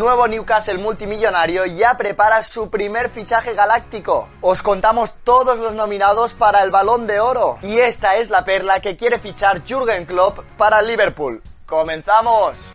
[0.00, 4.28] Nuevo Newcastle multimillonario ya prepara su primer fichaje galáctico.
[4.40, 7.58] Os contamos todos los nominados para el Balón de Oro.
[7.62, 11.42] Y esta es la perla que quiere fichar Jürgen Klopp para Liverpool.
[11.66, 12.72] ¡Comenzamos!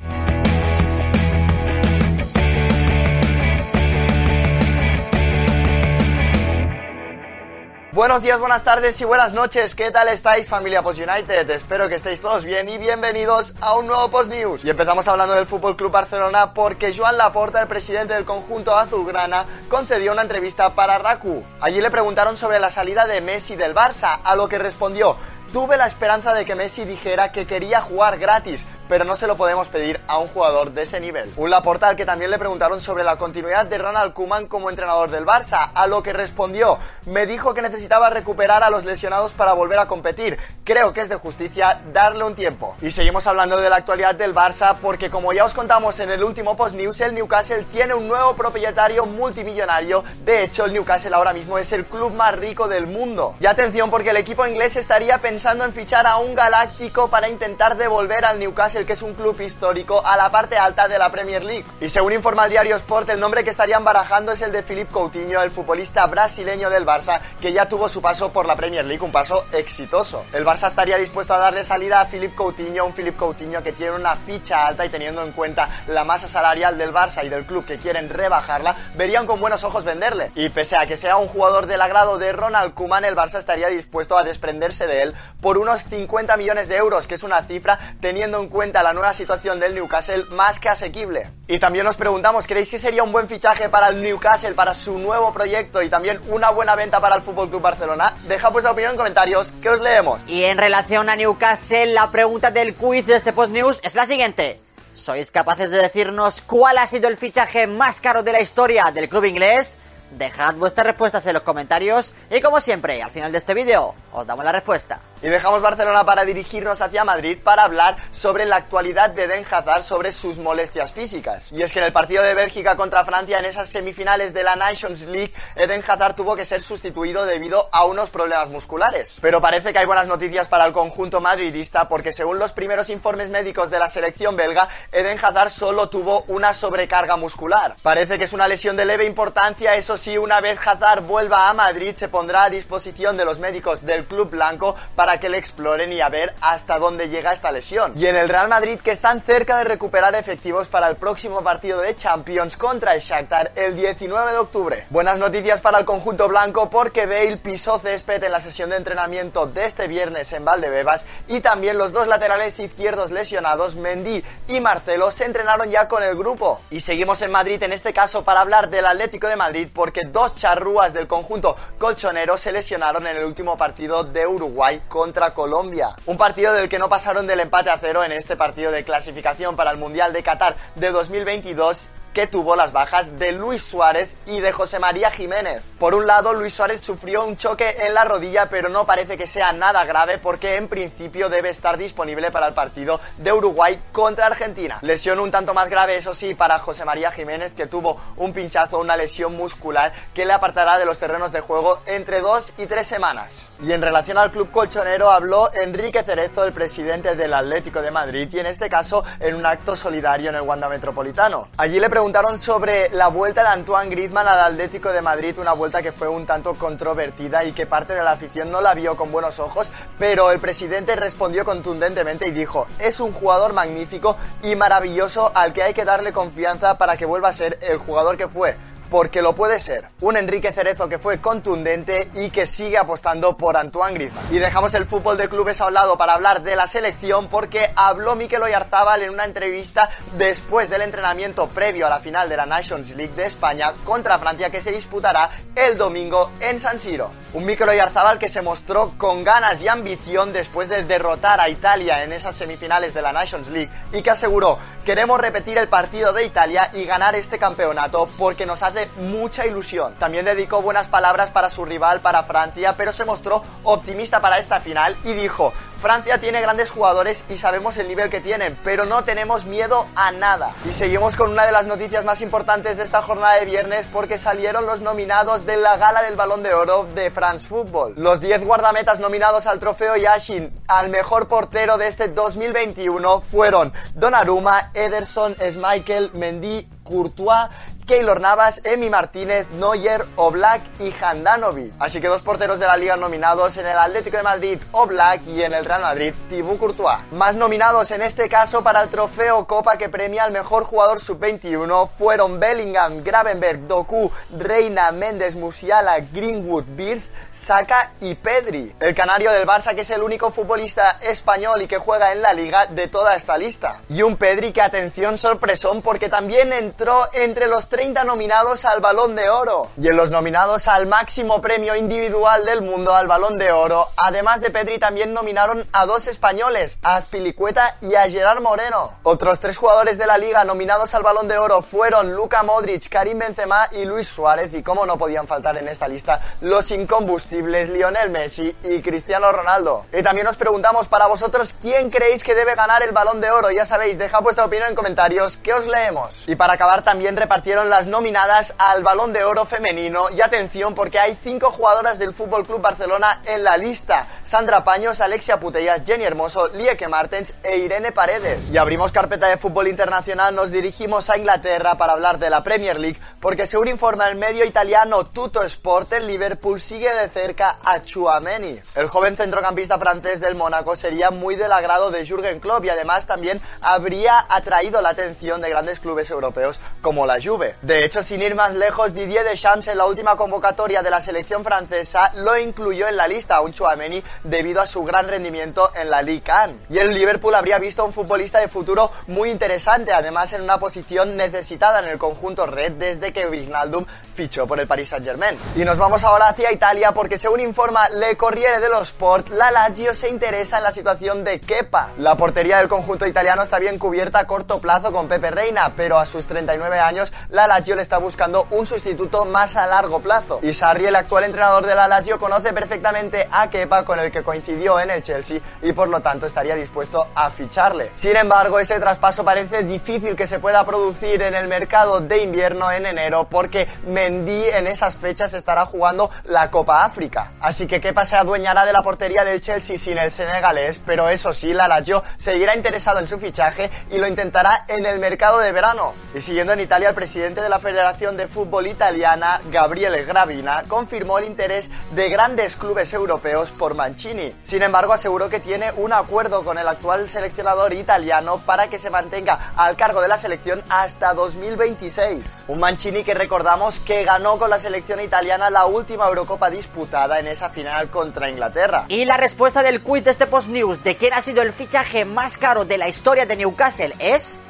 [7.96, 9.74] Buenos días, buenas tardes y buenas noches.
[9.74, 11.50] ¿Qué tal estáis, familia Post United?
[11.50, 14.66] Espero que estéis todos bien y bienvenidos a un nuevo Post News.
[14.66, 19.46] Y empezamos hablando del Fútbol Club Barcelona porque Joan Laporta, el presidente del conjunto azulgrana,
[19.70, 21.42] concedió una entrevista para Raku.
[21.62, 25.16] Allí le preguntaron sobre la salida de Messi del Barça, a lo que respondió:
[25.54, 29.36] Tuve la esperanza de que Messi dijera que quería jugar gratis, pero no se lo
[29.36, 31.32] podemos pedir a un jugador de ese nivel.
[31.38, 35.10] Un Laporta al que también le preguntaron sobre la continuidad de Ronald Koeman como entrenador
[35.10, 39.54] del Barça, a lo que respondió, me dijo que necesitaba recuperar a los lesionados para
[39.54, 40.38] volver a competir.
[40.64, 42.76] Creo que es de justicia darle un tiempo.
[42.82, 46.24] Y seguimos hablando de la actualidad del Barça porque como ya os contamos en el
[46.24, 50.04] último post news, el Newcastle tiene un nuevo propietario multimillonario.
[50.24, 53.36] De hecho, el Newcastle ahora mismo es el club más rico del mundo.
[53.40, 57.78] Y atención porque el equipo inglés estaría pensando en fichar a un galáctico para intentar
[57.78, 61.44] devolver al Newcastle, que es un club histórico, a la parte alta de la Premier
[61.44, 61.66] League.
[61.80, 64.92] Y según informa el diario Sport, el nombre que estarían barajando es el de Philippe
[64.92, 69.04] Coutinho, el futbolista brasileño del Barça, que ya tuvo su paso por la Premier League,
[69.04, 70.26] un paso exitoso.
[70.34, 73.96] El Barça estaría dispuesto a darle salida a Philippe Coutinho, un Philippe Coutinho que tiene
[73.96, 77.66] una ficha alta y teniendo en cuenta la masa salarial del Barça y del club
[77.66, 80.32] que quieren rebajarla, verían con buenos ojos venderle.
[80.36, 83.68] Y pese a que sea un jugador del agrado de Ronald Koeman, el Barça estaría
[83.68, 87.78] dispuesto a desprenderse de él por unos 50 millones de euros, que es una cifra
[88.02, 91.30] teniendo en cuenta la nueva situación del Newcastle más que asequible.
[91.48, 94.98] Y también nos preguntamos, ¿creéis que sería un buen fichaje para el Newcastle, para su
[94.98, 98.14] nuevo proyecto y también una buena venta para el Fútbol Club Barcelona?
[98.28, 100.22] Deja vuestra opinión en comentarios, que os leemos.
[100.28, 104.06] Y en relación a Newcastle, la pregunta del quiz de este post news es la
[104.06, 104.60] siguiente.
[104.94, 109.10] ¿Sois capaces de decirnos cuál ha sido el fichaje más caro de la historia del
[109.10, 109.78] club inglés?
[110.18, 114.26] Dejad vuestras respuestas en los comentarios y como siempre, al final de este vídeo, os
[114.26, 115.02] damos la respuesta.
[115.22, 119.82] Y dejamos Barcelona para dirigirnos hacia Madrid para hablar sobre la actualidad de Den Hazard
[119.82, 121.52] sobre sus molestias físicas.
[121.52, 124.56] Y es que en el partido de Bélgica contra Francia en esas semifinales de la
[124.56, 129.18] Nations League, Eden Hazard tuvo que ser sustituido debido a unos problemas musculares.
[129.20, 133.30] Pero parece que hay buenas noticias para el conjunto madridista porque según los primeros informes
[133.30, 137.76] médicos de la selección belga, Eden Hazard solo tuvo una sobrecarga muscular.
[137.82, 141.54] Parece que es una lesión de leve importancia, eso sí, una vez Hazard vuelva a
[141.54, 145.92] Madrid se pondrá a disposición de los médicos del club blanco para que le exploren
[145.92, 147.94] y a ver hasta dónde llega esta lesión.
[147.96, 151.82] Y en el Real Madrid que están cerca de recuperar efectivos para el próximo partido
[151.82, 154.86] de Champions contra el Shakhtar el 19 de octubre.
[154.92, 159.48] Buenas noticias para el conjunto blanco porque Bale pisó césped en la sesión de entrenamiento
[159.48, 165.10] de este viernes en Valdebebas y también los dos laterales izquierdos lesionados, Mendy y Marcelo,
[165.10, 166.62] se entrenaron ya con el grupo.
[166.70, 170.34] Y seguimos en Madrid en este caso para hablar del Atlético de Madrid porque dos
[170.34, 175.96] charrúas del conjunto colchonero se lesionaron en el último partido de Uruguay contra Colombia.
[176.08, 179.56] Un partido del que no pasaron del empate a cero en este partido de clasificación
[179.56, 184.40] para el Mundial de Qatar de 2022 que tuvo las bajas de Luis Suárez y
[184.40, 185.62] de José María Jiménez.
[185.78, 189.28] Por un lado, Luis Suárez sufrió un choque en la rodilla, pero no parece que
[189.28, 194.28] sea nada grave porque en principio debe estar disponible para el partido de Uruguay contra
[194.28, 194.80] Argentina.
[194.82, 198.80] Lesión un tanto más grave, eso sí, para José María Jiménez, que tuvo un pinchazo,
[198.80, 202.88] una lesión muscular que le apartará de los terrenos de juego entre dos y tres
[202.88, 203.50] semanas.
[203.62, 208.30] Y en relación al club colchonero habló Enrique Cerezo, el presidente del Atlético de Madrid,
[208.32, 211.50] y en este caso en un acto solidario en el Wanda Metropolitano.
[211.58, 215.82] Allí le preguntaron sobre la vuelta de Antoine Griezmann al Atlético de Madrid, una vuelta
[215.82, 219.12] que fue un tanto controvertida y que parte de la afición no la vio con
[219.12, 225.32] buenos ojos, pero el presidente respondió contundentemente y dijo, es un jugador magnífico y maravilloso
[225.34, 228.56] al que hay que darle confianza para que vuelva a ser el jugador que fue
[228.90, 229.90] porque lo puede ser.
[230.02, 234.26] Un Enrique Cerezo que fue contundente y que sigue apostando por Antoine Griezmann.
[234.32, 237.72] Y dejamos el fútbol de clubes a un lado para hablar de la selección porque
[237.76, 242.46] habló Mikel Oyarzábal en una entrevista después del entrenamiento previo a la final de la
[242.46, 247.25] Nations League de España contra Francia que se disputará el domingo en San Siro.
[247.36, 252.02] Un Mikel Oyarzabal que se mostró con ganas y ambición después de derrotar a Italia
[252.02, 256.24] en esas semifinales de la Nations League y que aseguró, queremos repetir el partido de
[256.24, 259.96] Italia y ganar este campeonato porque nos hace mucha ilusión.
[259.96, 264.62] También dedicó buenas palabras para su rival, para Francia, pero se mostró optimista para esta
[264.62, 265.52] final y dijo,
[265.86, 270.12] Francia tiene grandes jugadores y sabemos el nivel que tienen, pero no tenemos miedo a
[270.12, 270.52] nada.
[270.68, 274.18] Y seguimos con una de las noticias más importantes de esta jornada de viernes porque
[274.18, 277.94] salieron los nominados de la gala del Balón de Oro de France Football.
[277.98, 284.72] Los 10 guardametas nominados al trofeo Yashin al mejor portero de este 2021 fueron Donnarumma,
[284.74, 287.50] Ederson, Schmeichel, Mendy, Courtois
[287.86, 291.72] Keylor Navas, Emi Martínez, Neuer, Oblak y Handanovic.
[291.78, 295.44] Así que dos porteros de la liga nominados en el Atlético de Madrid, Oblak y
[295.44, 296.98] en el Real Madrid, Thibaut Courtois.
[297.12, 301.88] Más nominados en este caso para el trofeo Copa que premia al mejor jugador sub-21
[301.88, 308.76] fueron Bellingham, Gravenberg, Doku, Reina, Méndez, Musiala, Greenwood, Birst, Saka y Pedri.
[308.80, 312.34] El canario del Barça que es el único futbolista español y que juega en la
[312.34, 313.82] liga de toda esta lista.
[313.90, 319.16] Y un Pedri que atención sorpresón porque también entró entre los 30 nominados al Balón
[319.16, 319.70] de Oro.
[319.82, 324.42] Y en los nominados al máximo premio individual del mundo, al Balón de Oro, además
[324.42, 328.92] de Pedri también nominaron a dos españoles, a Azpilicueta y a Gerard Moreno.
[329.04, 333.20] Otros tres jugadores de la liga nominados al Balón de Oro fueron Luka Modric, Karim
[333.20, 334.54] Benzema y Luis Suárez.
[334.54, 339.86] Y como no podían faltar en esta lista, los incombustibles Lionel Messi y Cristiano Ronaldo.
[339.98, 343.50] Y también os preguntamos para vosotros quién creéis que debe ganar el Balón de Oro.
[343.50, 346.28] Ya sabéis, dejad vuestra opinión en comentarios que os leemos.
[346.28, 350.98] Y para acabar también repartieron las nominadas al Balón de Oro femenino y atención porque
[350.98, 356.06] hay cinco jugadoras del Fútbol Club Barcelona en la lista: Sandra Paños, Alexia Putellas, Jenny
[356.06, 358.50] Hermoso, Lieke Martens e Irene Paredes.
[358.50, 362.80] Y abrimos carpeta de fútbol internacional, nos dirigimos a Inglaterra para hablar de la Premier
[362.80, 367.84] League porque según informa el medio italiano Tutto Sport, el Liverpool sigue de cerca a
[367.84, 368.60] Chouameni.
[368.74, 373.06] El joven centrocampista francés del Mónaco sería muy del agrado de Jürgen Klopp y además
[373.06, 377.56] también habría atraído la atención de grandes clubes europeos como la Juve.
[377.62, 381.44] De hecho, sin ir más lejos, Didier Deschamps en la última convocatoria de la selección
[381.44, 385.90] francesa lo incluyó en la lista a un Chouameni debido a su gran rendimiento en
[385.90, 386.56] la Ligue 1.
[386.70, 390.60] Y el Liverpool habría visto a un futbolista de futuro muy interesante, además en una
[390.60, 395.38] posición necesitada en el conjunto red desde que Wijnaldum fichó por el Paris Saint-Germain.
[395.56, 399.94] Y nos vamos ahora hacia Italia porque según informa Le Corriere dello Sport, la Lazio
[399.94, 401.92] se interesa en la situación de Kepa.
[401.98, 405.98] La portería del conjunto italiano está bien cubierta a corto plazo con Pepe Reina, pero
[405.98, 410.40] a sus 39 años la Lazio le está buscando un sustituto más a largo plazo.
[410.44, 414.24] Y Sarri, el actual entrenador de la Lazio, conoce perfectamente a Kepa con el que
[414.24, 417.92] coincidió en el Chelsea y por lo tanto estaría dispuesto a ficharle.
[417.96, 422.72] Sin embargo, ese traspaso parece difícil que se pueda producir en el mercado de invierno
[422.72, 427.34] en enero porque Mendy en esas fechas estará jugando la Copa África.
[427.42, 431.34] Así que Kepa se adueñará de la portería del Chelsea sin el senegalés, pero eso
[431.34, 435.52] sí, la Lazio seguirá interesado en su fichaje y lo intentará en el mercado de
[435.52, 435.94] verano.
[436.14, 441.18] Y siguiendo en Italia, el presidente de la Federación de Fútbol Italiana, Gabriele Gravina, confirmó
[441.18, 444.36] el interés de grandes clubes europeos por Mancini.
[444.44, 448.90] Sin embargo, aseguró que tiene un acuerdo con el actual seleccionador italiano para que se
[448.90, 452.44] mantenga al cargo de la selección hasta 2026.
[452.50, 457.28] Un Mancini que recordamos que ganó con la selección italiana la última Eurocopa disputada en
[457.28, 458.84] esa final contra Inglaterra.
[458.90, 462.04] Y la respuesta del quiz de este Post News de quién ha sido el fichaje
[462.04, 464.42] más caro de la historia de Newcastle es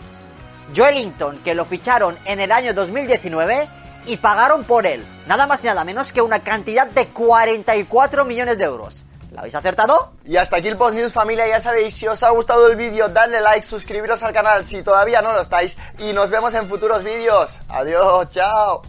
[0.75, 3.67] Joelinton, que lo ficharon en el año 2019
[4.05, 8.57] y pagaron por él nada más y nada menos que una cantidad de 44 millones
[8.57, 9.05] de euros.
[9.31, 10.13] ¿La habéis acertado?
[10.23, 13.09] Y hasta aquí el Post News familia, ya sabéis, si os ha gustado el vídeo,
[13.09, 17.03] dadle like, suscribiros al canal si todavía no lo estáis y nos vemos en futuros
[17.03, 17.59] vídeos.
[17.67, 18.83] Adiós, chao.